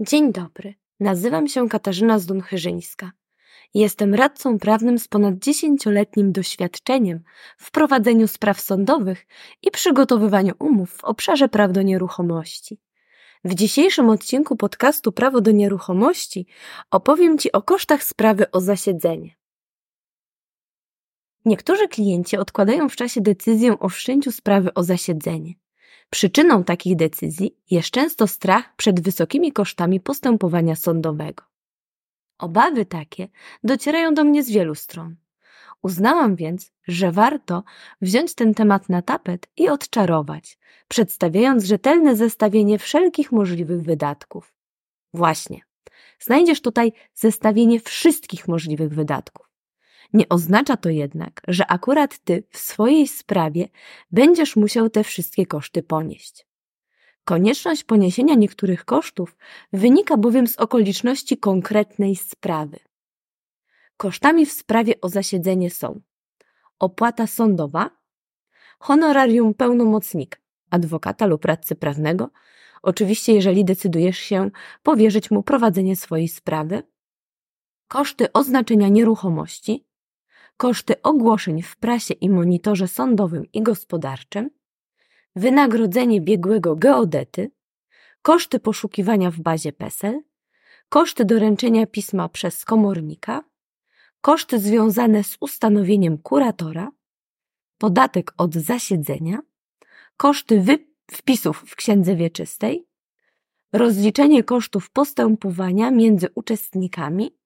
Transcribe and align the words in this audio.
Dzień 0.00 0.32
dobry. 0.32 0.74
Nazywam 1.00 1.48
się 1.48 1.68
Katarzyna 1.68 2.18
Zdunchyrzyńska. 2.18 3.12
Jestem 3.74 4.14
radcą 4.14 4.58
prawnym 4.58 4.98
z 4.98 5.08
ponad 5.08 5.38
dziesięcioletnim 5.38 6.32
doświadczeniem 6.32 7.22
w 7.58 7.70
prowadzeniu 7.70 8.28
spraw 8.28 8.60
sądowych 8.60 9.26
i 9.62 9.70
przygotowywaniu 9.70 10.54
umów 10.58 10.92
w 10.92 11.04
obszarze 11.04 11.48
praw 11.48 11.72
do 11.72 11.82
nieruchomości. 11.82 12.80
W 13.44 13.54
dzisiejszym 13.54 14.08
odcinku 14.08 14.56
podcastu 14.56 15.12
Prawo 15.12 15.40
do 15.40 15.50
nieruchomości 15.50 16.46
opowiem 16.90 17.38
Ci 17.38 17.52
o 17.52 17.62
kosztach 17.62 18.04
sprawy 18.04 18.50
o 18.50 18.60
zasiedzenie. 18.60 19.36
Niektórzy 21.44 21.88
klienci 21.88 22.36
odkładają 22.36 22.88
w 22.88 22.96
czasie 22.96 23.20
decyzję 23.20 23.78
o 23.78 23.88
wszczęciu 23.88 24.32
sprawy 24.32 24.74
o 24.74 24.82
zasiedzenie. 24.82 25.54
Przyczyną 26.10 26.64
takich 26.64 26.96
decyzji 26.96 27.56
jest 27.70 27.90
często 27.90 28.26
strach 28.26 28.76
przed 28.76 29.00
wysokimi 29.00 29.52
kosztami 29.52 30.00
postępowania 30.00 30.76
sądowego. 30.76 31.44
Obawy 32.38 32.86
takie 32.86 33.28
docierają 33.64 34.14
do 34.14 34.24
mnie 34.24 34.42
z 34.42 34.50
wielu 34.50 34.74
stron. 34.74 35.16
Uznałam 35.82 36.36
więc, 36.36 36.72
że 36.88 37.12
warto 37.12 37.64
wziąć 38.00 38.34
ten 38.34 38.54
temat 38.54 38.88
na 38.88 39.02
tapet 39.02 39.48
i 39.56 39.68
odczarować, 39.68 40.58
przedstawiając 40.88 41.64
rzetelne 41.64 42.16
zestawienie 42.16 42.78
wszelkich 42.78 43.32
możliwych 43.32 43.82
wydatków. 43.82 44.54
Właśnie, 45.14 45.60
znajdziesz 46.20 46.60
tutaj 46.60 46.92
zestawienie 47.14 47.80
wszystkich 47.80 48.48
możliwych 48.48 48.94
wydatków. 48.94 49.49
Nie 50.12 50.28
oznacza 50.28 50.76
to 50.76 50.88
jednak, 50.88 51.42
że 51.48 51.66
akurat 51.66 52.18
ty 52.18 52.42
w 52.50 52.58
swojej 52.58 53.08
sprawie 53.08 53.68
będziesz 54.10 54.56
musiał 54.56 54.90
te 54.90 55.04
wszystkie 55.04 55.46
koszty 55.46 55.82
ponieść. 55.82 56.46
Konieczność 57.24 57.84
poniesienia 57.84 58.34
niektórych 58.34 58.84
kosztów 58.84 59.36
wynika 59.72 60.16
bowiem 60.16 60.46
z 60.46 60.56
okoliczności 60.56 61.38
konkretnej 61.38 62.16
sprawy. 62.16 62.78
Kosztami 63.96 64.46
w 64.46 64.52
sprawie 64.52 65.00
o 65.00 65.08
zasiedzenie 65.08 65.70
są 65.70 66.00
opłata 66.78 67.26
sądowa, 67.26 67.90
honorarium 68.78 69.54
pełnomocnika, 69.54 70.38
adwokata 70.70 71.26
lub 71.26 71.44
radcy 71.44 71.74
prawnego, 71.74 72.30
oczywiście 72.82 73.34
jeżeli 73.34 73.64
decydujesz 73.64 74.18
się 74.18 74.50
powierzyć 74.82 75.30
mu 75.30 75.42
prowadzenie 75.42 75.96
swojej 75.96 76.28
sprawy, 76.28 76.82
koszty 77.88 78.32
oznaczenia 78.32 78.88
nieruchomości, 78.88 79.89
koszty 80.60 81.02
ogłoszeń 81.02 81.62
w 81.62 81.76
prasie 81.76 82.14
i 82.14 82.30
monitorze 82.30 82.88
sądowym 82.88 83.52
i 83.52 83.62
gospodarczym, 83.62 84.50
wynagrodzenie 85.36 86.20
biegłego 86.20 86.76
geodety, 86.76 87.50
koszty 88.22 88.60
poszukiwania 88.60 89.30
w 89.30 89.40
bazie 89.40 89.72
PESEL, 89.72 90.20
koszty 90.88 91.24
doręczenia 91.24 91.86
pisma 91.86 92.28
przez 92.28 92.64
komornika, 92.64 93.44
koszty 94.20 94.58
związane 94.58 95.24
z 95.24 95.36
ustanowieniem 95.40 96.18
kuratora, 96.18 96.92
podatek 97.78 98.34
od 98.36 98.54
zasiedzenia, 98.54 99.38
koszty 100.16 100.64
wpisów 101.10 101.64
w 101.66 101.76
księdze 101.76 102.16
wieczystej, 102.16 102.86
rozliczenie 103.72 104.44
kosztów 104.44 104.90
postępowania 104.90 105.90
między 105.90 106.28
uczestnikami, 106.34 107.36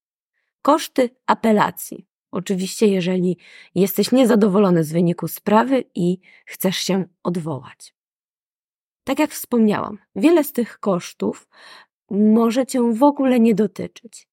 koszty 0.62 1.10
apelacji, 1.26 2.13
Oczywiście, 2.34 2.86
jeżeli 2.86 3.38
jesteś 3.74 4.12
niezadowolony 4.12 4.84
z 4.84 4.92
wyniku 4.92 5.28
sprawy 5.28 5.84
i 5.94 6.18
chcesz 6.46 6.76
się 6.76 7.04
odwołać. 7.22 7.94
Tak 9.04 9.18
jak 9.18 9.30
wspomniałam, 9.30 9.98
wiele 10.16 10.44
z 10.44 10.52
tych 10.52 10.78
kosztów 10.78 11.48
może 12.10 12.66
Cię 12.66 12.92
w 12.92 13.02
ogóle 13.02 13.40
nie 13.40 13.54
dotyczyć. 13.54 14.28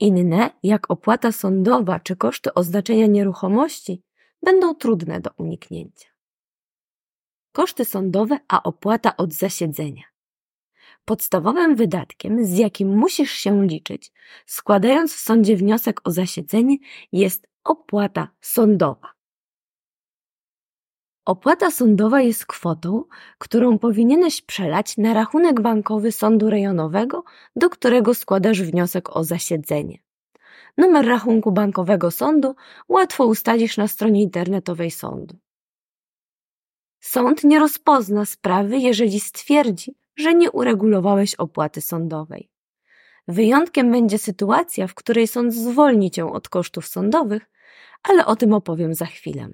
Inne, 0.00 0.50
jak 0.62 0.90
opłata 0.90 1.32
sądowa 1.32 2.00
czy 2.00 2.16
koszty 2.16 2.54
oznaczenia 2.54 3.06
nieruchomości, 3.06 4.02
będą 4.42 4.74
trudne 4.74 5.20
do 5.20 5.30
uniknięcia. 5.36 6.08
Koszty 7.52 7.84
sądowe, 7.84 8.38
a 8.48 8.62
opłata 8.62 9.16
od 9.16 9.32
zasiedzenia. 9.32 10.09
Podstawowym 11.04 11.76
wydatkiem, 11.76 12.44
z 12.44 12.58
jakim 12.58 12.98
musisz 12.98 13.30
się 13.32 13.66
liczyć, 13.66 14.12
składając 14.46 15.14
w 15.14 15.18
sądzie 15.18 15.56
wniosek 15.56 16.00
o 16.04 16.10
zasiedzenie, 16.10 16.76
jest 17.12 17.48
opłata 17.64 18.28
sądowa. 18.40 19.12
Opłata 21.24 21.70
sądowa 21.70 22.20
jest 22.20 22.46
kwotą, 22.46 23.04
którą 23.38 23.78
powinieneś 23.78 24.42
przelać 24.42 24.96
na 24.96 25.14
rachunek 25.14 25.60
bankowy 25.60 26.12
sądu 26.12 26.50
rejonowego, 26.50 27.24
do 27.56 27.70
którego 27.70 28.14
składasz 28.14 28.62
wniosek 28.62 29.16
o 29.16 29.24
zasiedzenie. 29.24 29.98
Numer 30.76 31.06
rachunku 31.06 31.52
bankowego 31.52 32.10
sądu 32.10 32.54
łatwo 32.88 33.26
ustalisz 33.26 33.76
na 33.76 33.88
stronie 33.88 34.22
internetowej 34.22 34.90
sądu. 34.90 35.36
Sąd 37.00 37.44
nie 37.44 37.58
rozpozna 37.58 38.24
sprawy, 38.24 38.78
jeżeli 38.78 39.20
stwierdzi, 39.20 39.94
że 40.20 40.34
nie 40.34 40.50
uregulowałeś 40.50 41.34
opłaty 41.34 41.80
sądowej. 41.80 42.50
Wyjątkiem 43.28 43.92
będzie 43.92 44.18
sytuacja, 44.18 44.86
w 44.86 44.94
której 44.94 45.26
sąd 45.26 45.54
zwolni 45.54 46.10
cię 46.10 46.26
od 46.26 46.48
kosztów 46.48 46.86
sądowych, 46.86 47.50
ale 48.02 48.26
o 48.26 48.36
tym 48.36 48.52
opowiem 48.54 48.94
za 48.94 49.06
chwilę. 49.06 49.48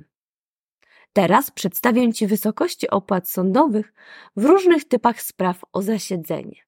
Teraz 1.13 1.51
przedstawię 1.51 2.13
Ci 2.13 2.27
wysokości 2.27 2.91
opłat 2.91 3.31
sądowych 3.31 3.95
w 4.37 4.45
różnych 4.45 4.89
typach 4.89 5.23
spraw 5.23 5.65
o 5.73 5.83
zasiedzenie. 5.83 6.67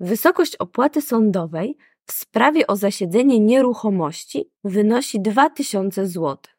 Wysokość 0.00 0.56
opłaty 0.56 1.02
sądowej 1.02 1.76
w 2.06 2.12
sprawie 2.12 2.66
o 2.66 2.76
zasiedzenie 2.76 3.40
nieruchomości 3.40 4.50
wynosi 4.64 5.20
2000 5.20 6.06
zł. 6.06 6.53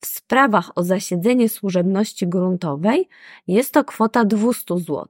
W 0.00 0.06
sprawach 0.06 0.70
o 0.74 0.82
zasiedzenie 0.82 1.48
służebności 1.48 2.28
gruntowej 2.28 3.08
jest 3.46 3.74
to 3.74 3.84
kwota 3.84 4.24
200 4.24 4.78
zł. 4.78 5.08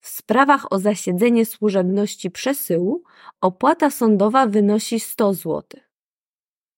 W 0.00 0.08
sprawach 0.08 0.72
o 0.72 0.78
zasiedzenie 0.78 1.46
służebności 1.46 2.30
przesyłu 2.30 3.02
opłata 3.40 3.90
sądowa 3.90 4.46
wynosi 4.46 5.00
100 5.00 5.34
zł. 5.34 5.62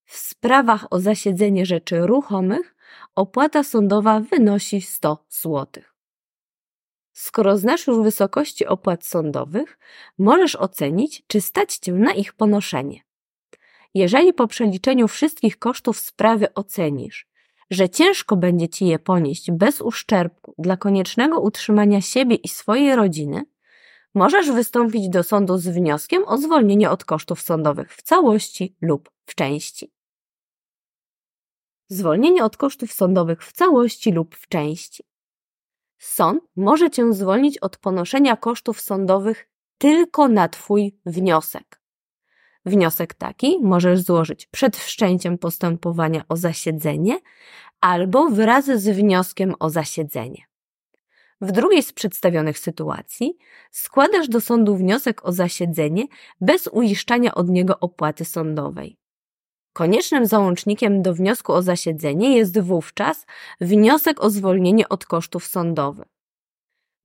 W 0.04 0.16
sprawach 0.16 0.86
o 0.91 1.00
zasiedzenie 1.00 1.66
rzeczy 1.66 1.98
ruchomych 1.98 2.76
opłata 3.15 3.65
sądowa 3.65 4.20
wynosi 4.20 4.80
100 4.80 5.26
zł. 5.28 5.82
Skoro 7.12 7.59
znasz 7.59 7.86
już 7.86 7.98
wysokości 7.98 8.66
opłat 8.66 9.04
sądowych, 9.04 9.78
możesz 10.19 10.56
ocenić, 10.56 11.22
czy 11.26 11.41
stać 11.41 11.76
cię 11.76 11.92
na 11.92 12.12
ich 12.12 12.32
ponoszenie. 12.32 13.08
Jeżeli 13.94 14.32
po 14.32 14.47
przeliczeniu 14.47 15.09
wszystkich 15.09 15.59
kosztów 15.59 15.99
sprawy 15.99 16.54
ocenisz, 16.54 17.28
że 17.71 17.88
ciężko 17.88 18.37
będzie 18.37 18.69
ci 18.69 18.87
je 18.87 18.99
ponieść 18.99 19.50
bez 19.50 19.81
uszczerbku 19.81 20.54
dla 20.59 20.76
koniecznego 20.76 21.41
utrzymania 21.41 22.00
siebie 22.00 22.37
i 22.37 22.48
swojej 22.48 22.97
rodziny, 22.97 23.44
możesz 24.15 24.50
wystąpić 24.50 25.09
do 25.09 25.22
sądu 25.22 25.59
z 25.59 25.69
wnioskiem 25.69 26.22
o 26.27 26.38
zwolnienie 26.38 26.91
od 26.91 27.04
kosztów 27.04 27.41
sądowych 27.41 27.94
w 27.94 28.03
całości 28.03 28.77
lub 28.81 29.10
w 29.27 29.34
części. 29.34 29.93
Zwolnienie 31.88 32.44
od 32.44 32.56
kosztów 32.56 32.93
sądowych 32.93 33.44
w 33.44 33.53
całości 33.53 34.12
lub 34.12 34.37
w 34.37 34.48
części. 34.48 35.04
Sąd 35.98 36.43
może 36.56 36.91
cię 36.91 37.12
zwolnić 37.12 37.59
od 37.59 37.77
ponoszenia 37.77 38.37
kosztów 38.37 38.81
sądowych 38.81 39.48
tylko 39.78 40.28
na 40.28 40.48
Twój 40.48 40.98
wniosek. 41.06 41.81
Wniosek 42.69 43.15
taki 43.15 43.59
możesz 43.62 44.01
złożyć 44.01 44.47
przed 44.47 44.77
wszczęciem 44.77 45.39
postępowania 45.39 46.25
o 46.29 46.37
zasiedzenie 46.37 47.19
albo 47.81 48.31
wraz 48.31 48.65
z 48.65 48.89
wnioskiem 48.89 49.55
o 49.59 49.71
zasiedzenie. 49.71 50.43
W 51.41 51.53
drugiej 51.53 51.83
z 51.83 51.93
przedstawionych 51.93 52.59
sytuacji 52.59 53.37
składasz 53.71 54.28
do 54.28 54.41
sądu 54.41 54.77
wniosek 54.77 55.25
o 55.25 55.33
zasiedzenie 55.33 56.04
bez 56.41 56.66
uiszczania 56.66 57.34
od 57.34 57.48
niego 57.48 57.78
opłaty 57.81 58.25
sądowej. 58.25 58.97
Koniecznym 59.72 60.27
załącznikiem 60.27 61.03
do 61.03 61.15
wniosku 61.15 61.53
o 61.53 61.63
zasiedzenie 61.63 62.37
jest 62.37 62.60
wówczas 62.60 63.27
wniosek 63.60 64.25
o 64.25 64.31
zwolnienie 64.31 64.89
od 64.89 65.07
kosztów 65.07 65.47
sądowych. 65.47 66.17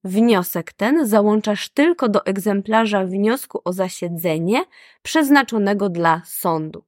Wniosek 0.03 0.73
ten 0.73 1.07
załączasz 1.07 1.69
tylko 1.69 2.09
do 2.09 2.25
egzemplarza 2.25 3.05
wniosku 3.05 3.61
o 3.65 3.73
zasiedzenie 3.73 4.65
przeznaczonego 5.01 5.89
dla 5.89 6.21
sądu. 6.25 6.83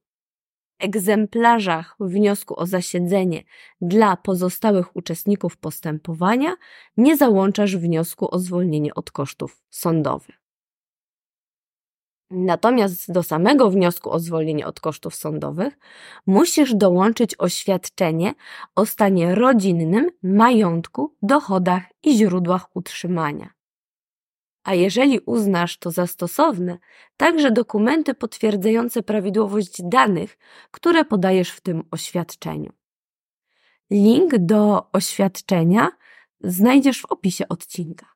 Egzemplarzach 0.78 1.96
wniosku 2.00 2.60
o 2.60 2.66
zasiedzenie 2.66 3.42
dla 3.80 4.16
pozostałych 4.16 4.96
uczestników 4.96 5.56
postępowania 5.56 6.56
nie 6.96 7.16
załączasz 7.16 7.76
wniosku 7.76 8.34
o 8.34 8.38
zwolnienie 8.38 8.94
od 8.94 9.10
kosztów 9.10 9.62
sądowych. 9.70 10.45
Natomiast 12.30 13.12
do 13.12 13.22
samego 13.22 13.70
wniosku 13.70 14.10
o 14.10 14.18
zwolnienie 14.18 14.66
od 14.66 14.80
kosztów 14.80 15.14
sądowych 15.14 15.78
musisz 16.26 16.74
dołączyć 16.74 17.34
oświadczenie 17.38 18.34
o 18.74 18.86
stanie 18.86 19.34
rodzinnym, 19.34 20.10
majątku, 20.22 21.14
dochodach 21.22 21.82
i 22.02 22.16
źródłach 22.16 22.76
utrzymania. 22.76 23.50
a 24.66 24.74
jeżeli 24.74 25.20
uznasz 25.20 25.78
to 25.78 25.90
za 25.90 26.06
stosowne, 26.06 26.78
także 27.16 27.50
dokumenty 27.50 28.14
potwierdzające 28.14 29.02
prawidłowość 29.02 29.82
danych, 29.82 30.38
które 30.70 31.04
podajesz 31.04 31.50
w 31.50 31.60
tym 31.60 31.84
oświadczeniu. 31.90 32.72
Link 33.90 34.38
do 34.38 34.90
oświadczenia 34.92 35.90
znajdziesz 36.40 37.00
w 37.00 37.04
opisie 37.04 37.48
odcinka. 37.48 38.06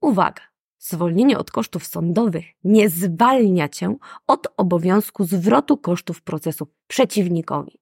Uwaga! 0.00 0.55
Zwolnienie 0.78 1.38
od 1.38 1.50
kosztów 1.50 1.86
sądowych 1.86 2.44
nie 2.64 2.88
zwalnia 2.88 3.68
cię 3.68 3.96
od 4.26 4.46
obowiązku 4.56 5.24
zwrotu 5.24 5.78
kosztów 5.78 6.22
procesu 6.22 6.68
przeciwnikowi. 6.86 7.80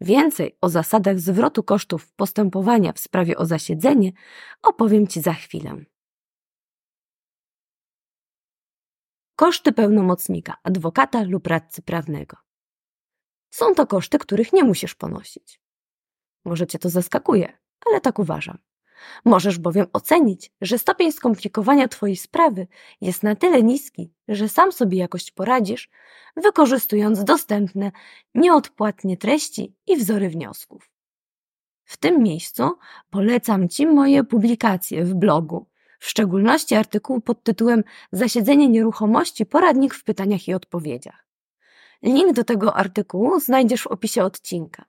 Więcej 0.00 0.58
o 0.60 0.68
zasadach 0.68 1.20
zwrotu 1.20 1.62
kosztów 1.62 2.12
postępowania 2.12 2.92
w 2.92 2.98
sprawie 2.98 3.36
o 3.36 3.46
zasiedzenie 3.46 4.12
opowiem 4.62 5.06
Ci 5.06 5.20
za 5.20 5.32
chwilę. 5.32 5.84
Koszty 9.36 9.72
pełnomocnika, 9.72 10.56
adwokata 10.62 11.22
lub 11.22 11.46
radcy 11.46 11.82
prawnego. 11.82 12.36
Są 13.50 13.74
to 13.74 13.86
koszty, 13.86 14.18
których 14.18 14.52
nie 14.52 14.64
musisz 14.64 14.94
ponosić. 14.94 15.60
Może 16.44 16.66
Cię 16.66 16.78
to 16.78 16.90
zaskakuje, 16.90 17.58
ale 17.86 18.00
tak 18.00 18.18
uważam. 18.18 18.58
Możesz 19.24 19.58
bowiem 19.58 19.86
ocenić, 19.92 20.52
że 20.60 20.78
stopień 20.78 21.12
skomplikowania 21.12 21.88
Twojej 21.88 22.16
sprawy 22.16 22.66
jest 23.00 23.22
na 23.22 23.34
tyle 23.34 23.62
niski, 23.62 24.12
że 24.28 24.48
sam 24.48 24.72
sobie 24.72 24.98
jakoś 24.98 25.30
poradzisz, 25.30 25.90
wykorzystując 26.36 27.24
dostępne 27.24 27.92
nieodpłatnie 28.34 29.16
treści 29.16 29.74
i 29.86 29.96
wzory 29.96 30.28
wniosków. 30.28 30.90
W 31.84 31.96
tym 31.96 32.22
miejscu 32.22 32.70
polecam 33.10 33.68
Ci 33.68 33.86
moje 33.86 34.24
publikacje 34.24 35.04
w 35.04 35.14
blogu, 35.14 35.66
w 36.04 36.08
szczególności 36.08 36.74
artykuł 36.74 37.20
pod 37.20 37.42
tytułem 37.42 37.84
Zasiedzenie 38.12 38.68
nieruchomości 38.68 39.46
poradnik 39.46 39.94
w 39.94 40.04
pytaniach 40.04 40.48
i 40.48 40.54
odpowiedziach. 40.54 41.26
Link 42.02 42.32
do 42.32 42.44
tego 42.44 42.76
artykułu 42.76 43.40
znajdziesz 43.40 43.82
w 43.82 43.86
opisie 43.86 44.24
odcinka. 44.24 44.84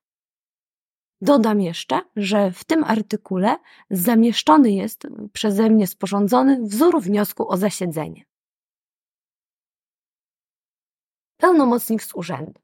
Dodam 1.21 1.62
jeszcze, 1.62 2.01
że 2.15 2.51
w 2.51 2.63
tym 2.63 2.83
artykule 2.83 3.57
zamieszczony 3.89 4.71
jest 4.71 5.07
przeze 5.33 5.69
mnie 5.69 5.88
sporządzony 5.88 6.62
wzór 6.62 7.01
wniosku 7.01 7.50
o 7.50 7.57
zasiedzenie. 7.57 8.25
Pełnomocnik 11.38 12.03
z 12.03 12.15
urzędu. 12.15 12.62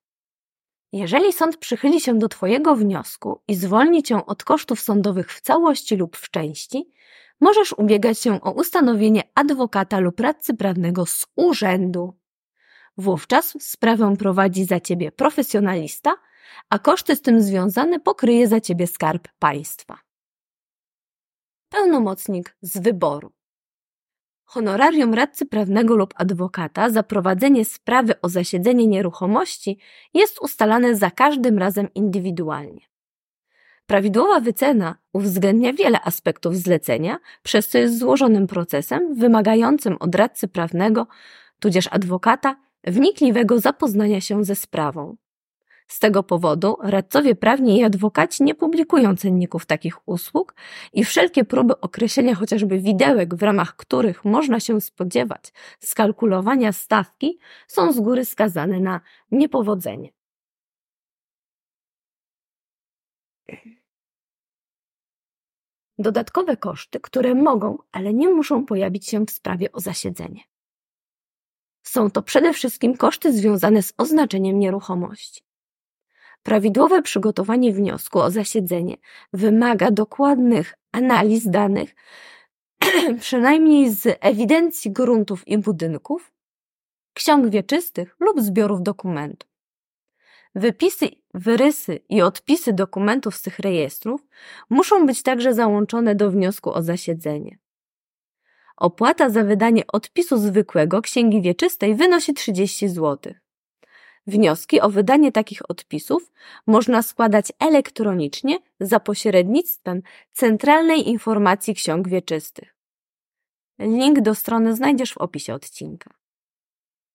Jeżeli 0.93 1.33
sąd 1.33 1.57
przychyli 1.57 2.01
się 2.01 2.19
do 2.19 2.29
Twojego 2.29 2.75
wniosku 2.75 3.41
i 3.47 3.55
zwolni 3.55 4.03
Cię 4.03 4.25
od 4.25 4.43
kosztów 4.43 4.79
sądowych 4.79 5.33
w 5.33 5.41
całości 5.41 5.95
lub 5.95 6.17
w 6.17 6.31
części, 6.31 6.91
możesz 7.39 7.73
ubiegać 7.73 8.19
się 8.19 8.41
o 8.41 8.51
ustanowienie 8.51 9.23
adwokata 9.35 9.99
lub 9.99 10.19
radcy 10.19 10.53
prawnego 10.53 11.05
z 11.05 11.25
urzędu. 11.35 12.17
Wówczas 12.97 13.57
sprawę 13.59 14.15
prowadzi 14.17 14.65
za 14.65 14.79
Ciebie 14.79 15.11
profesjonalista– 15.11 16.13
a 16.69 16.79
koszty 16.79 17.15
z 17.15 17.21
tym 17.21 17.41
związane 17.41 17.99
pokryje 17.99 18.47
za 18.47 18.61
ciebie 18.61 18.87
skarb 18.87 19.27
państwa. 19.39 19.99
Pełnomocnik 21.69 22.57
z 22.61 22.77
wyboru. 22.77 23.31
Honorarium 24.43 25.13
radcy 25.13 25.45
prawnego 25.45 25.95
lub 25.95 26.13
adwokata 26.17 26.89
za 26.89 27.03
prowadzenie 27.03 27.65
sprawy 27.65 28.21
o 28.21 28.29
zasiedzenie 28.29 28.87
nieruchomości 28.87 29.77
jest 30.13 30.41
ustalane 30.41 30.95
za 30.95 31.11
każdym 31.11 31.57
razem 31.57 31.87
indywidualnie. 31.95 32.81
Prawidłowa 33.85 34.39
wycena 34.39 34.95
uwzględnia 35.13 35.73
wiele 35.73 36.01
aspektów 36.01 36.55
zlecenia, 36.55 37.19
przez 37.43 37.67
co 37.67 37.77
jest 37.77 37.99
złożonym 37.99 38.47
procesem 38.47 39.15
wymagającym 39.15 39.97
od 39.99 40.15
radcy 40.15 40.47
prawnego, 40.47 41.07
tudzież 41.59 41.87
adwokata, 41.91 42.55
wnikliwego 42.83 43.59
zapoznania 43.59 44.21
się 44.21 44.43
ze 44.43 44.55
sprawą, 44.55 45.15
z 45.91 45.99
tego 45.99 46.23
powodu 46.23 46.77
radcowie 46.81 47.35
prawni 47.35 47.79
i 47.79 47.83
adwokaci 47.83 48.43
nie 48.43 48.55
publikują 48.55 49.15
cenników 49.15 49.65
takich 49.65 50.07
usług 50.07 50.55
i 50.93 51.03
wszelkie 51.05 51.45
próby 51.45 51.79
określenia 51.79 52.35
chociażby 52.35 52.79
widełek, 52.79 53.35
w 53.35 53.43
ramach 53.43 53.75
których 53.75 54.25
można 54.25 54.59
się 54.59 54.81
spodziewać 54.81 55.53
skalkulowania 55.79 56.71
stawki, 56.71 57.39
są 57.67 57.93
z 57.93 57.99
góry 57.99 58.25
skazane 58.25 58.79
na 58.79 59.01
niepowodzenie. 59.31 60.09
Dodatkowe 65.97 66.57
koszty, 66.57 66.99
które 66.99 67.35
mogą, 67.35 67.77
ale 67.91 68.13
nie 68.13 68.29
muszą 68.29 68.65
pojawić 68.65 69.07
się 69.07 69.25
w 69.25 69.31
sprawie 69.31 69.71
o 69.71 69.79
zasiedzenie. 69.79 70.43
Są 71.83 72.11
to 72.11 72.21
przede 72.21 72.53
wszystkim 72.53 72.97
koszty 72.97 73.33
związane 73.33 73.83
z 73.83 73.93
oznaczeniem 73.97 74.59
nieruchomości. 74.59 75.50
Prawidłowe 76.43 77.01
przygotowanie 77.01 77.73
wniosku 77.73 78.19
o 78.19 78.31
zasiedzenie 78.31 78.97
wymaga 79.33 79.91
dokładnych 79.91 80.73
analiz 80.91 81.49
danych, 81.49 81.95
przynajmniej 83.19 83.89
z 83.93 84.17
ewidencji 84.21 84.91
gruntów 84.91 85.47
i 85.47 85.57
budynków, 85.57 86.31
ksiąg 87.13 87.49
wieczystych 87.49 88.15
lub 88.19 88.41
zbiorów 88.41 88.83
dokumentów. 88.83 89.49
Wypisy, 90.55 91.09
wyrysy 91.33 91.99
i 92.09 92.21
odpisy 92.21 92.73
dokumentów 92.73 93.35
z 93.35 93.41
tych 93.41 93.59
rejestrów 93.59 94.21
muszą 94.69 95.05
być 95.05 95.23
także 95.23 95.53
załączone 95.53 96.15
do 96.15 96.31
wniosku 96.31 96.73
o 96.73 96.83
zasiedzenie. 96.83 97.57
Opłata 98.77 99.29
za 99.29 99.43
wydanie 99.43 99.83
odpisu 99.87 100.37
zwykłego 100.37 101.01
księgi 101.01 101.41
wieczystej 101.41 101.95
wynosi 101.95 102.33
30 102.33 102.89
zł. 102.89 103.33
Wnioski 104.27 104.81
o 104.81 104.89
wydanie 104.89 105.31
takich 105.31 105.69
odpisów 105.69 106.31
można 106.67 107.01
składać 107.01 107.51
elektronicznie 107.59 108.59
za 108.79 108.99
pośrednictwem 108.99 110.01
Centralnej 110.31 111.09
Informacji 111.09 111.75
Ksiąg 111.75 112.07
Wieczystych. 112.07 112.75
Link 113.79 114.19
do 114.19 114.35
strony 114.35 114.75
znajdziesz 114.75 115.13
w 115.13 115.17
opisie 115.17 115.53
odcinka. 115.53 116.13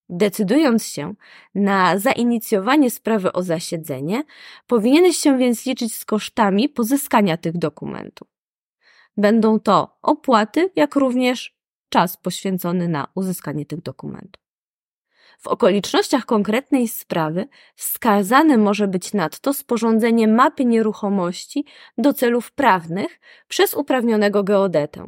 Decydując 0.08 0.86
się 0.86 1.14
na 1.54 1.98
zainicjowanie 1.98 2.90
sprawy 2.90 3.32
o 3.32 3.42
zasiedzenie, 3.42 4.22
powinieneś 4.66 5.16
się 5.16 5.38
więc 5.38 5.66
liczyć 5.66 5.94
z 5.94 6.04
kosztami 6.04 6.68
pozyskania 6.68 7.36
tych 7.36 7.58
dokumentów. 7.58 8.28
Będą 9.16 9.60
to 9.60 9.98
opłaty, 10.02 10.70
jak 10.76 10.94
również 10.94 11.56
czas 11.88 12.16
poświęcony 12.16 12.88
na 12.88 13.08
uzyskanie 13.14 13.66
tych 13.66 13.82
dokumentów. 13.82 14.45
W 15.38 15.46
okolicznościach 15.46 16.24
konkretnej 16.24 16.88
sprawy 16.88 17.48
wskazane 17.74 18.56
może 18.56 18.88
być 18.88 19.12
nadto 19.12 19.54
sporządzenie 19.54 20.28
mapy 20.28 20.64
nieruchomości 20.64 21.64
do 21.98 22.12
celów 22.12 22.52
prawnych 22.52 23.20
przez 23.48 23.74
uprawnionego 23.74 24.44
geodetę. 24.44 25.06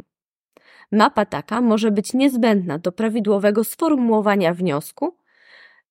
Mapa 0.92 1.24
taka 1.24 1.60
może 1.60 1.90
być 1.90 2.14
niezbędna 2.14 2.78
do 2.78 2.92
prawidłowego 2.92 3.64
sformułowania 3.64 4.54
wniosku 4.54 5.16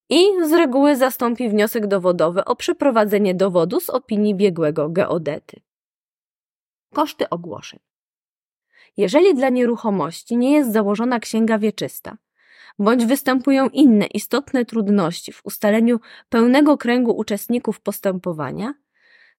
i 0.08 0.24
z 0.44 0.52
reguły 0.52 0.96
zastąpi 0.96 1.48
wniosek 1.48 1.86
dowodowy 1.86 2.44
o 2.44 2.56
przeprowadzenie 2.56 3.34
dowodu 3.34 3.80
z 3.80 3.90
opinii 3.90 4.34
biegłego 4.34 4.88
geodety. 4.88 5.60
Koszty 6.94 7.28
ogłoszeń. 7.28 7.80
Jeżeli 8.96 9.34
dla 9.34 9.48
nieruchomości 9.48 10.36
nie 10.36 10.52
jest 10.52 10.72
założona 10.72 11.20
księga 11.20 11.58
wieczysta, 11.58 12.16
bądź 12.78 13.06
występują 13.06 13.68
inne 13.68 14.06
istotne 14.06 14.64
trudności 14.64 15.32
w 15.32 15.40
ustaleniu 15.44 16.00
pełnego 16.28 16.78
kręgu 16.78 17.16
uczestników 17.16 17.80
postępowania, 17.80 18.74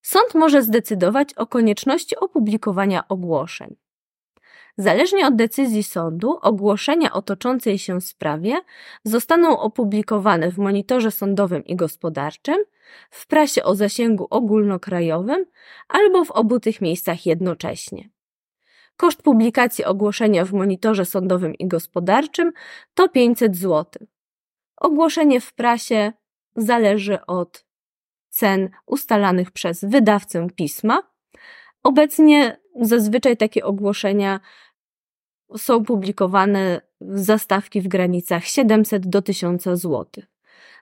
sąd 0.02 0.36
może 0.36 0.62
zdecydować 0.62 1.34
o 1.34 1.48
konieczności 1.48 2.16
opublikowania 2.16 3.08
ogłoszeń. 3.08 3.76
Zależnie 4.78 5.28
od 5.28 5.36
decyzji 5.36 5.84
sądu, 5.84 6.40
ogłoszenia 6.42 7.14
o 7.14 7.22
toczącej 7.22 7.78
się 7.78 8.02
sprawie 8.02 8.56
zostaną 9.04 9.60
opublikowane 9.60 10.52
w 10.52 10.58
monitorze 10.58 11.12
sądowym 11.12 11.66
i 11.66 11.76
gospodarczym, 11.76 12.58
w 13.10 13.28
prasie 13.28 13.64
o 13.64 13.76
zasięgu 13.76 14.28
ogólnokrajowym 14.30 15.46
albo 15.88 16.26
w 16.26 16.32
obu 16.32 16.60
tych 16.60 16.82
miejscach 16.82 17.26
jednocześnie. 17.26 18.10
Koszt 19.00 19.22
publikacji 19.22 19.86
ogłoszenia 19.86 20.46
w 20.46 20.54
monitorze 20.54 21.06
sądowym 21.06 21.56
i 21.56 21.68
gospodarczym 21.68 22.52
to 22.94 23.10
500 23.10 23.56
zł. 23.56 24.08
Ogłoszenie 24.78 25.42
w 25.42 25.54
prasie 25.54 26.14
zależy 26.56 27.26
od 27.26 27.66
cen 28.30 28.70
ustalanych 28.86 29.52
przez 29.52 29.86
wydawcę 29.86 30.48
pisma. 30.56 31.04
Obecnie 31.84 32.60
zazwyczaj 32.82 33.38
takie 33.38 33.66
ogłoszenia 33.66 34.40
są 35.58 35.84
publikowane 35.84 36.82
w 37.02 37.20
zastawki 37.20 37.82
w 37.82 37.88
granicach 37.88 38.46
700 38.46 39.10
do 39.10 39.22
1000 39.22 39.64
zł. 39.64 40.06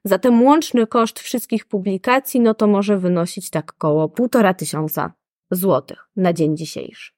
Zatem 0.04 0.44
łączny 0.44 0.88
koszt 0.88 1.20
wszystkich 1.20 1.66
publikacji 1.66 2.40
no 2.40 2.54
to 2.54 2.68
może 2.68 2.98
wynosić 2.98 3.50
tak 3.50 3.74
około 3.74 4.08
1,5 4.08 4.56
tysiąca 4.56 5.14
złotych 5.52 6.10
na 6.16 6.34
dzień 6.34 6.58
dzisiejszy. 6.58 7.17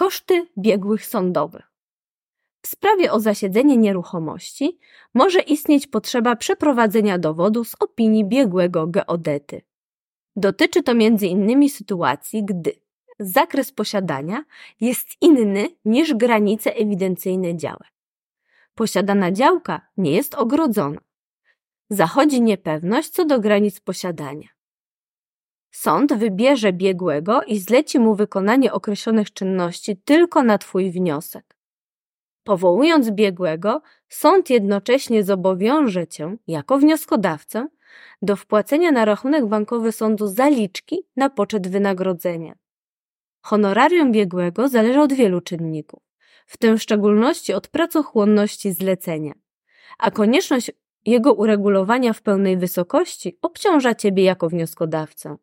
Koszty 0.00 0.46
biegłych 0.58 1.06
sądowych. 1.06 1.72
sprawie 2.66 3.12
o 3.12 3.20
zasiedzenie 3.20 3.76
nieruchomości 3.76 4.78
może 5.14 5.40
istnieć 5.40 5.86
potrzeba 5.86 6.36
przeprowadzenia 6.36 7.18
dowodu 7.18 7.64
z 7.64 7.76
opinii 7.80 8.24
biegłego 8.24 8.86
geodety. 8.86 9.62
Dotyczy 10.36 10.82
to 10.82 10.92
m.in. 10.92 11.68
sytuacji, 11.68 12.44
gdy 12.44 12.72
zakres 13.18 13.72
posiadania 13.72 14.44
jest 14.80 15.08
inny 15.20 15.68
niż 15.84 16.14
granice 16.14 16.74
ewidencyjne 16.74 17.56
działek. 17.56 17.92
Posiadana 18.74 19.32
działka 19.32 19.80
nie 19.96 20.12
jest 20.12 20.34
ogrodzona. 20.34 21.00
Zachodzi 21.90 22.42
niepewność 22.42 23.08
co 23.08 23.24
do 23.24 23.40
granic 23.40 23.80
posiadania. 23.80 24.48
Sąd 25.70 26.12
wybierze 26.12 26.72
biegłego 26.72 27.42
i 27.42 27.58
zleci 27.58 27.98
mu 27.98 28.14
wykonanie 28.14 28.72
określonych 28.72 29.32
czynności 29.32 29.96
tylko 29.96 30.42
na 30.42 30.58
Twój 30.58 30.90
wniosek. 30.90 31.56
Powołując 32.44 33.10
biegłego, 33.10 33.82
sąd 34.08 34.50
jednocześnie 34.50 35.24
zobowiąże 35.24 36.06
Cię, 36.06 36.36
jako 36.46 36.78
wnioskodawcę, 36.78 37.68
do 38.22 38.36
wpłacenia 38.36 38.92
na 38.92 39.04
rachunek 39.04 39.46
bankowy 39.46 39.92
sądu 39.92 40.26
zaliczki 40.26 40.98
na 41.16 41.30
poczet 41.30 41.68
wynagrodzenia. 41.68 42.54
Honorarium 43.42 44.12
biegłego 44.12 44.68
zależy 44.68 45.00
od 45.00 45.12
wielu 45.12 45.40
czynników, 45.40 46.02
w 46.46 46.56
tym 46.56 46.78
w 46.78 46.82
szczególności 46.82 47.52
od 47.52 47.68
pracochłonności 47.68 48.72
zlecenia, 48.72 49.32
a 49.98 50.10
konieczność 50.10 50.70
jego 51.06 51.32
uregulowania 51.34 52.12
w 52.12 52.22
pełnej 52.22 52.56
wysokości 52.56 53.38
obciąża 53.42 53.94
Ciebie 53.94 54.24
jako 54.24 54.48
wnioskodawcę. 54.48 55.36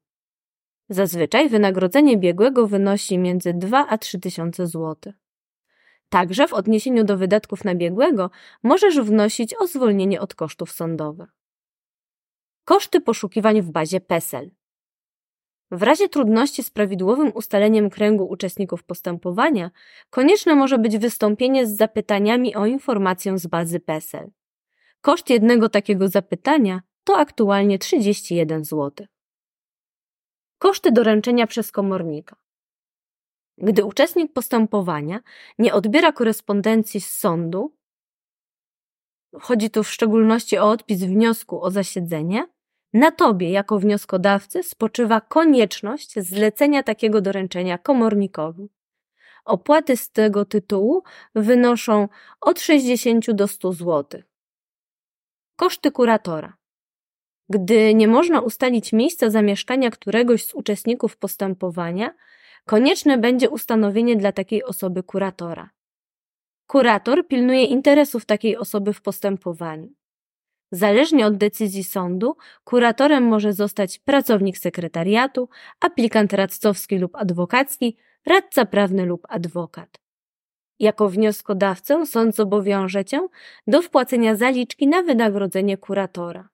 Zazwyczaj 0.90 1.50
wynagrodzenie 1.50 2.18
biegłego 2.18 2.68
wynosi 2.68 3.18
między 3.18 3.54
2 3.54 3.88
a 3.88 3.98
3 3.98 4.20
tysiące 4.20 4.68
złotych. 4.68 5.16
Także 6.10 6.48
w 6.48 6.54
odniesieniu 6.54 7.04
do 7.04 7.18
wydatków 7.18 7.64
na 7.64 7.76
biegłego 7.76 8.30
możesz 8.64 9.00
wnosić 9.00 9.54
o 9.60 9.68
zwolnienie 9.68 10.22
od 10.22 10.36
kosztów 10.36 10.72
sądowych. 10.72 11.30
Koszty 12.66 13.02
poszukiwań 13.02 13.62
w 13.62 13.72
bazie 13.72 14.02
PESEL. 14.02 14.52
W 15.72 15.84
razie 15.84 16.10
trudności 16.10 16.64
z 16.64 16.70
prawidłowym 16.70 17.32
ustaleniem 17.36 17.90
kręgu 17.90 18.26
uczestników 18.30 18.84
postępowania, 18.84 19.72
konieczne 20.10 20.56
może 20.56 20.78
być 20.78 20.98
wystąpienie 20.98 21.68
z 21.68 21.78
zapytaniami 21.78 22.56
o 22.56 22.66
informację 22.66 23.38
z 23.38 23.48
bazy 23.48 23.80
PESEL. 23.80 24.32
Koszt 25.02 25.30
jednego 25.30 25.70
takiego 25.70 26.08
zapytania 26.08 26.82
to 27.04 27.18
aktualnie 27.18 27.80
31 27.80 28.66
zł. 28.66 29.08
Koszty 30.60 30.92
doręczenia 30.92 31.48
przez 31.48 31.72
komornika. 31.72 32.36
Gdy 33.58 33.86
uczestnik 33.86 34.34
postępowania 34.34 35.20
nie 35.60 35.74
odbiera 35.74 36.12
korespondencji 36.12 37.02
z 37.02 37.18
sądu, 37.18 37.76
chodzi 39.42 39.70
tu 39.70 39.84
w 39.84 39.90
szczególności 39.90 40.58
o 40.58 40.70
odpis 40.70 41.04
wniosku 41.04 41.62
o 41.62 41.72
zasiedzenie, 41.72 42.48
na 42.94 43.12
tobie 43.12 43.52
jako 43.52 43.80
wnioskodawcy 43.80 44.64
spoczywa 44.64 45.22
konieczność 45.22 46.20
zlecenia 46.20 46.84
takiego 46.84 47.22
doręczenia 47.22 47.78
komornikowi. 47.78 48.70
Opłaty 49.46 49.98
z 49.98 50.12
tego 50.12 50.46
tytułu 50.46 51.04
wynoszą 51.36 52.08
od 52.42 52.60
60 52.60 53.32
do 53.32 53.48
100 53.48 53.74
zł. 53.74 54.22
Koszty 55.56 55.92
kuratora. 55.92 56.57
Gdy 57.50 57.94
nie 57.94 58.08
można 58.08 58.42
ustalić 58.42 58.94
miejsca 58.94 59.30
zamieszkania 59.30 59.92
któregoś 59.92 60.46
z 60.46 60.54
uczestników 60.54 61.18
postępowania, 61.18 62.14
konieczne 62.66 63.18
będzie 63.18 63.50
ustanowienie 63.50 64.16
dla 64.16 64.32
takiej 64.32 64.64
osoby 64.64 65.04
kuratora. 65.04 65.70
Kurator 66.68 67.28
pilnuje 67.28 67.64
interesów 67.64 68.26
takiej 68.26 68.58
osoby 68.58 68.94
w 68.94 69.02
postępowaniu. 69.02 69.90
Zależnie 70.72 71.26
od 71.26 71.38
decyzji 71.38 71.84
sądu, 71.84 72.38
kuratorem 72.64 73.24
może 73.24 73.54
zostać 73.54 74.00
pracownik 74.00 74.58
sekretariatu, 74.58 75.50
aplikant 75.80 76.34
radcowski 76.34 76.98
lub 76.98 77.16
adwokacki, 77.16 77.98
radca 78.26 78.66
prawny 78.66 79.06
lub 79.06 79.28
adwokat. 79.30 80.00
Jako 80.80 81.10
wnioskodawcę 81.10 82.06
sąd 82.06 82.36
zobowiąże 82.36 83.06
cię 83.06 83.28
do 83.68 83.82
wpłacenia 83.82 84.36
zaliczki 84.36 84.88
na 84.88 85.04
wynagrodzenie 85.04 85.78
kuratora. 85.78 86.50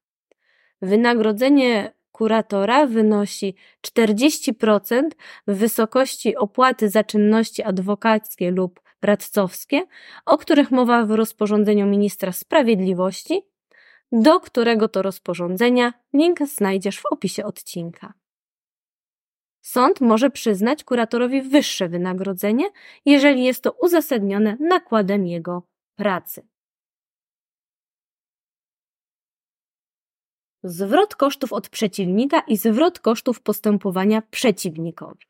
Wynagrodzenie 0.83 1.93
kuratora 2.11 2.85
wynosi 2.85 3.55
40% 3.87 5.01
w 5.47 5.55
wysokości 5.55 6.35
opłaty 6.35 6.89
za 6.89 7.03
czynności 7.03 7.63
adwokackie 7.63 8.51
lub 8.51 8.81
radcowskie, 9.01 9.83
o 10.25 10.37
których 10.37 10.71
mowa 10.71 11.05
w 11.05 11.11
rozporządzeniu 11.11 11.85
ministra 11.85 12.31
sprawiedliwości, 12.31 13.41
do 14.11 14.39
którego 14.39 14.87
to 14.87 15.01
rozporządzenia 15.01 15.93
link 16.13 16.39
znajdziesz 16.39 16.99
w 16.99 17.05
opisie 17.05 17.45
odcinka. 17.45 18.13
Sąd 19.61 20.01
może 20.01 20.29
przyznać 20.29 20.83
kuratorowi 20.83 21.41
wyższe 21.41 21.89
wynagrodzenie, 21.89 22.65
jeżeli 23.05 23.43
jest 23.43 23.63
to 23.63 23.71
uzasadnione 23.71 24.57
nakładem 24.59 25.27
jego 25.27 25.63
pracy. 25.95 26.52
Zwrot 30.63 31.15
kosztów 31.15 31.53
od 31.53 31.69
przeciwnika 31.69 32.39
i 32.39 32.57
zwrot 32.57 32.99
kosztów 32.99 33.41
postępowania 33.41 34.21
przeciwnikowi. 34.21 35.25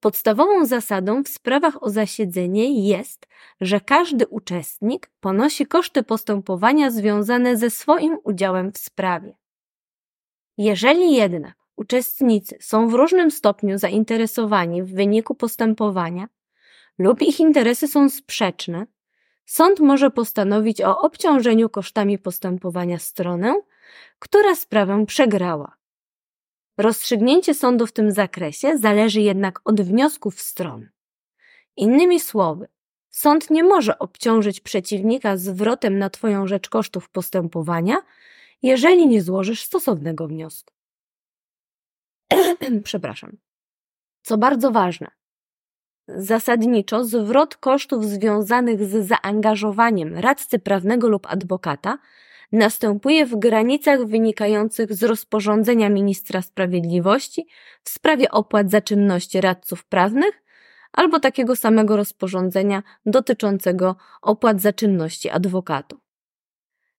Podstawową 0.00 0.66
zasadą 0.66 1.24
w 1.24 1.28
sprawach 1.28 1.82
o 1.82 1.90
zasiedzenie 1.90 2.88
jest, 2.88 3.26
że 3.60 3.80
każdy 3.80 4.26
uczestnik 4.26 5.10
ponosi 5.20 5.66
koszty 5.66 6.02
postępowania 6.02 6.90
związane 6.90 7.56
ze 7.56 7.70
swoim 7.70 8.18
udziałem 8.24 8.72
w 8.72 8.78
sprawie. 8.78 9.36
Jeżeli 10.58 11.14
jednak 11.14 11.54
uczestnicy 11.76 12.58
są 12.60 12.88
w 12.88 12.94
różnym 12.94 13.30
stopniu 13.30 13.78
zainteresowani 13.78 14.82
w 14.82 14.94
wyniku 14.94 15.34
postępowania 15.34 16.28
lub 16.98 17.22
ich 17.22 17.40
interesy 17.40 17.88
są 17.88 18.08
sprzeczne, 18.08 18.86
sąd 19.46 19.80
może 19.80 20.10
postanowić 20.10 20.80
o 20.82 21.00
obciążeniu 21.00 21.68
kosztami 21.68 22.18
postępowania 22.18 22.98
stronę, 22.98 23.54
która 24.18 24.54
sprawę 24.54 25.06
przegrała. 25.06 25.76
Rozstrzygnięcie 26.78 27.54
sądu 27.54 27.86
w 27.86 27.92
tym 27.92 28.12
zakresie 28.12 28.78
zależy 28.78 29.20
jednak 29.20 29.60
od 29.64 29.80
wniosków 29.80 30.40
stron. 30.40 30.88
Innymi 31.76 32.20
słowy, 32.20 32.68
sąd 33.10 33.50
nie 33.50 33.64
może 33.64 33.98
obciążyć 33.98 34.60
przeciwnika 34.60 35.36
zwrotem 35.36 35.98
na 35.98 36.10
Twoją 36.10 36.46
rzecz 36.46 36.68
kosztów 36.68 37.10
postępowania, 37.10 37.96
jeżeli 38.62 39.06
nie 39.06 39.22
złożysz 39.22 39.62
stosownego 39.62 40.28
wniosku. 40.28 40.74
Przepraszam. 42.84 43.36
Co 44.22 44.38
bardzo 44.38 44.70
ważne, 44.70 45.10
zasadniczo 46.08 47.04
zwrot 47.04 47.56
kosztów 47.56 48.06
związanych 48.06 48.84
z 48.84 49.08
zaangażowaniem 49.08 50.18
radcy 50.18 50.58
prawnego 50.58 51.08
lub 51.08 51.26
adwokata 51.26 51.98
następuje 52.52 53.26
w 53.26 53.36
granicach 53.36 54.06
wynikających 54.06 54.94
z 54.94 55.02
rozporządzenia 55.02 55.88
ministra 55.88 56.42
sprawiedliwości 56.42 57.46
w 57.82 57.88
sprawie 57.88 58.30
opłat 58.30 58.70
za 58.70 58.80
czynności 58.80 59.40
radców 59.40 59.84
prawnych 59.84 60.42
albo 60.92 61.20
takiego 61.20 61.56
samego 61.56 61.96
rozporządzenia 61.96 62.82
dotyczącego 63.06 63.96
opłat 64.22 64.60
za 64.60 64.72
czynności 64.72 65.30
adwokatów. 65.30 66.00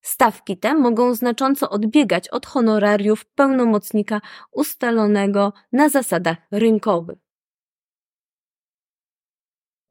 Stawki 0.01 0.57
te 0.57 0.75
mogą 0.75 1.13
znacząco 1.13 1.69
odbiegać 1.69 2.27
od 2.27 2.45
honorariów 2.45 3.25
pełnomocnika 3.25 4.21
ustalonego 4.51 5.53
na 5.71 5.89
zasadach 5.89 6.37
rynkowych. 6.51 7.17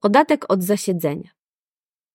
Podatek 0.00 0.52
od 0.52 0.62
zasiedzenia. 0.62 1.37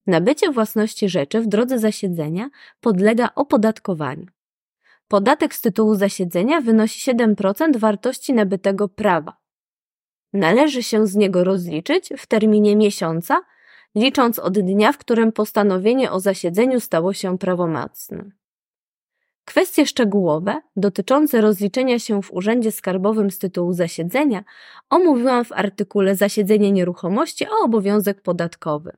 Nabycie 0.08 0.52
własności 0.52 1.10
rzeczy 1.10 1.42
w 1.42 1.48
drodze 1.48 1.80
zasiedzenia 1.80 2.50
podlega 2.82 3.30
opodatkowaniu. 3.36 4.26
Podatek 5.08 5.56
z 5.56 5.62
tytułu 5.62 5.96
zasiedzenia 5.96 6.62
wynosi 6.62 7.12
7% 7.12 7.78
wartości 7.78 8.34
nabytego 8.34 8.90
prawa. 8.90 9.38
Należy 10.34 10.84
się 10.84 11.08
z 11.08 11.16
niego 11.16 11.44
rozliczyć 11.44 12.10
w 12.18 12.28
terminie 12.28 12.76
miesiąca, 12.76 13.42
licząc 13.96 14.40
od 14.40 14.60
dnia, 14.60 14.92
w 14.92 14.98
którym 14.98 15.32
postanowienie 15.32 16.12
o 16.12 16.20
zasiedzeniu 16.20 16.80
stało 16.80 17.14
się 17.14 17.38
prawomocne. 17.38 18.32
Kwestie 19.46 19.86
szczegółowe 19.86 20.62
dotyczące 20.76 21.42
rozliczenia 21.42 22.00
się 22.00 22.22
w 22.22 22.34
Urzędzie 22.34 22.72
Skarbowym 22.72 23.32
z 23.32 23.40
tytułu 23.40 23.74
zasiedzenia 23.74 24.44
omówiłam 24.90 25.46
w 25.46 25.52
artykule 25.52 26.16
Zasiedzenie 26.16 26.72
nieruchomości 26.72 27.48
o 27.48 27.66
obowiązek 27.66 28.22
podatkowy. 28.22 28.92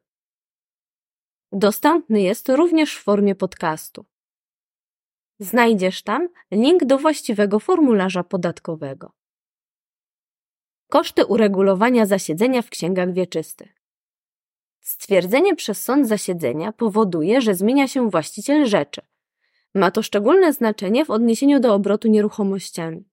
Dostępny 1.51 2.21
jest 2.21 2.49
również 2.49 2.95
w 2.95 3.03
formie 3.03 3.35
podcastu. 3.35 4.05
Znajdziesz 5.39 6.03
tam 6.03 6.27
link 6.51 6.85
do 6.85 6.97
właściwego 6.97 7.59
formularza 7.59 8.23
podatkowego. 8.23 9.11
Koszty 10.89 11.25
uregulowania 11.25 12.05
zasiedzenia 12.05 12.61
w 12.61 12.69
księgach 12.69 13.13
wieczystych. 13.13 13.81
Stwierdzenie 14.81 15.55
przez 15.55 15.83
sąd 15.83 16.07
zasiedzenia 16.07 16.71
powoduje, 16.71 17.41
że 17.41 17.55
zmienia 17.55 17.87
się 17.87 18.09
właściciel 18.09 18.65
rzeczy. 18.65 19.01
Ma 19.75 19.91
to 19.91 20.03
szczególne 20.03 20.53
znaczenie 20.53 21.05
w 21.05 21.09
odniesieniu 21.09 21.59
do 21.59 21.73
obrotu 21.73 22.07
nieruchomościami. 22.07 23.09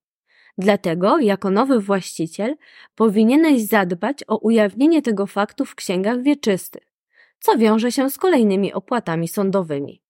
Dlatego, 0.59 1.19
jako 1.19 1.51
nowy 1.51 1.81
właściciel, 1.81 2.57
powinieneś 2.95 3.63
zadbać 3.63 4.19
o 4.27 4.37
ujawnienie 4.37 5.03
tego 5.03 5.27
faktu 5.27 5.65
w 5.65 5.75
księgach 5.75 6.23
wieczystych, 6.23 6.92
co 7.43 7.59
wiąże 7.59 7.93
się 7.93 8.11
z 8.11 8.19
kolejnymi 8.19 8.73
opłatami 8.73 9.29
sądowymi. 9.29 10.03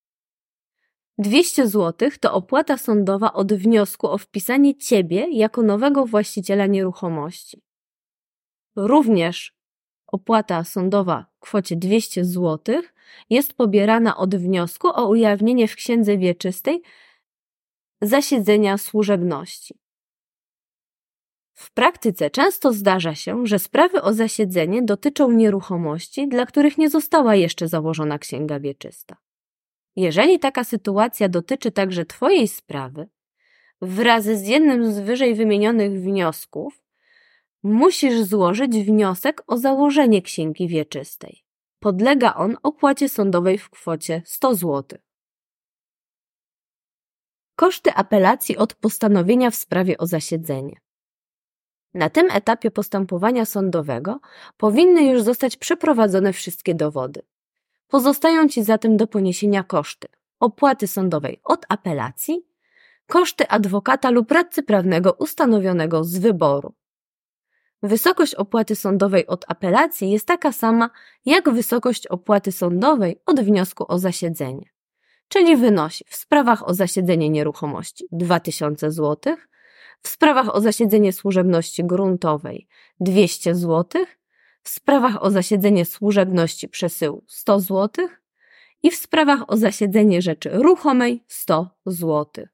200 1.19 1.69
zł 1.69 2.11
to 2.21 2.35
opłata 2.35 2.77
sądowa 2.77 3.33
od 3.33 3.53
wniosku 3.53 4.09
o 4.09 4.19
wpisanie 4.19 4.75
Ciebie 4.75 5.27
jako 5.31 5.63
nowego 5.63 6.07
właściciela 6.07 6.67
nieruchomości. 6.67 7.63
Również 8.77 9.55
opłata 10.07 10.65
sądowa 10.65 11.27
w 11.37 11.41
kwocie 11.41 11.77
200 11.77 12.25
zł 12.25 12.83
jest 13.31 13.55
pobierana 13.55 14.17
od 14.17 14.37
wniosku 14.37 14.89
o 14.89 15.09
ujawnienie 15.09 15.69
w 15.69 15.75
księdze 15.75 16.19
wieczystej 16.19 16.83
zasiedzenia 18.03 18.79
służebności. 18.79 19.82
W 21.63 21.73
praktyce 21.73 22.31
często 22.31 22.73
zdarza 22.73 23.15
się, 23.15 23.47
że 23.47 23.59
sprawy 23.59 24.03
o 24.03 24.15
zasiedzenie 24.15 24.83
dotyczą 24.83 25.31
nieruchomości, 25.31 26.29
dla 26.29 26.47
których 26.47 26.79
nie 26.79 26.91
została 26.91 27.35
jeszcze 27.35 27.69
założona 27.69 28.19
księga 28.19 28.61
wieczysta. 28.61 29.17
Jeżeli 29.97 30.39
taka 30.39 30.65
sytuacja 30.65 31.29
dotyczy 31.29 31.71
także 31.71 32.05
Twojej 32.05 32.49
sprawy, 32.49 33.09
wraz 33.83 34.25
z 34.25 34.47
jednym 34.47 34.93
z 34.93 34.99
wyżej 34.99 35.35
wymienionych 35.35 35.93
wniosków, 35.93 36.83
musisz 37.63 38.21
złożyć 38.23 38.73
wniosek 38.73 39.43
o 39.47 39.57
założenie 39.57 40.23
księgi 40.23 40.69
wieczystej. 40.69 41.45
Podlega 41.81 42.35
on 42.35 42.57
opłacie 42.63 43.09
sądowej 43.09 43.59
w 43.59 43.71
kwocie 43.71 44.23
100 44.25 44.55
zł. 44.55 44.99
Koszty 47.57 47.95
apelacji 47.95 48.57
od 48.57 48.75
postanowienia 48.75 49.51
w 49.51 49.55
sprawie 49.55 49.99
o 49.99 50.07
zasiedzenie. 50.07 50.81
Na 51.95 52.11
tym 52.11 52.31
etapie 52.31 52.71
postępowania 52.71 53.45
sądowego 53.45 54.21
powinny 54.57 55.05
już 55.05 55.23
zostać 55.23 55.57
przeprowadzone 55.57 56.33
wszystkie 56.33 56.75
dowody. 56.75 57.23
Pozostają 57.89 58.49
Ci 58.49 58.65
zatem 58.65 58.97
do 58.97 59.07
poniesienia 59.07 59.63
koszty 59.63 60.09
opłaty 60.43 60.87
sądowej 60.87 61.41
od 61.45 61.67
apelacji, 61.69 62.47
koszty 63.07 63.49
adwokata 63.49 64.11
lub 64.11 64.31
radcy 64.31 64.63
prawnego 64.63 65.13
ustanowionego 65.13 66.05
z 66.05 66.19
wyboru. 66.19 66.75
Wysokość 67.83 68.35
opłaty 68.35 68.77
sądowej 68.77 69.27
od 69.27 69.45
apelacji 69.49 70.11
jest 70.11 70.27
taka 70.27 70.53
sama 70.53 70.91
jak 71.25 71.51
wysokość 71.51 72.07
opłaty 72.07 72.53
sądowej 72.53 73.21
od 73.27 73.41
wniosku 73.41 73.85
o 73.89 73.99
zasiedzenie, 73.99 74.71
czyli 75.29 75.57
wynosi 75.57 76.05
w 76.09 76.17
sprawach 76.17 76.69
o 76.69 76.75
zasiedzenie 76.75 77.31
nieruchomości 77.31 78.07
2000 78.13 78.91
zł, 78.91 79.37
w 80.03 80.09
sprawach 80.09 80.55
o 80.55 80.61
zasiedzenie 80.61 81.13
służebności 81.13 81.85
gruntowej 81.85 82.69
200 83.01 83.55
zł, 83.55 84.05
w 84.63 84.69
sprawach 84.69 85.23
o 85.23 85.31
zasiedzenie 85.31 85.85
służebności 85.85 86.69
przesyłu 86.69 87.25
100 87.27 87.61
zł 87.61 88.09
i 88.83 88.91
w 88.91 88.97
sprawach 88.97 89.51
o 89.51 89.57
zasiedzenie 89.57 90.23
rzeczy 90.23 90.51
ruchomej 90.51 91.25
100 91.29 91.71
zł. 91.87 92.47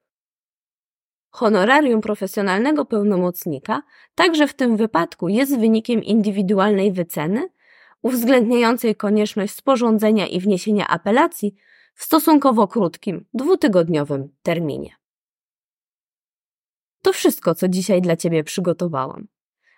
Honorarium 1.29 2.01
profesjonalnego 2.01 2.85
pełnomocnika 2.85 3.81
także 4.15 4.47
w 4.47 4.53
tym 4.53 4.77
wypadku 4.77 5.29
jest 5.29 5.59
wynikiem 5.59 6.03
indywidualnej 6.03 6.91
wyceny, 6.91 7.49
uwzględniającej 8.01 8.95
konieczność 8.95 9.53
sporządzenia 9.53 10.27
i 10.27 10.39
wniesienia 10.39 10.87
apelacji 10.87 11.55
w 11.95 12.03
stosunkowo 12.03 12.67
krótkim, 12.67 13.25
dwutygodniowym 13.33 14.29
terminie. 14.41 14.98
To 17.01 17.13
wszystko, 17.13 17.55
co 17.55 17.67
dzisiaj 17.67 18.01
dla 18.01 18.15
Ciebie 18.15 18.43
przygotowałam. 18.43 19.27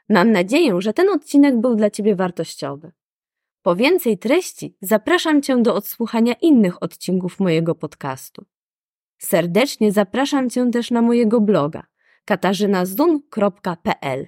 Mam 0.09 0.31
nadzieję, 0.31 0.81
że 0.81 0.93
ten 0.93 1.09
odcinek 1.09 1.59
był 1.59 1.75
dla 1.75 1.89
Ciebie 1.89 2.15
wartościowy. 2.15 2.91
Po 3.61 3.75
więcej 3.75 4.17
treści 4.17 4.77
zapraszam 4.81 5.41
Cię 5.41 5.61
do 5.61 5.75
odsłuchania 5.75 6.33
innych 6.41 6.83
odcinków 6.83 7.39
mojego 7.39 7.75
podcastu. 7.75 8.45
Serdecznie 9.17 9.91
zapraszam 9.91 10.49
Cię 10.49 10.71
też 10.71 10.91
na 10.91 11.01
mojego 11.01 11.41
bloga 11.41 11.83
katarzynazun.pl. 12.25 14.27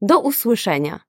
Do 0.00 0.20
usłyszenia! 0.20 1.07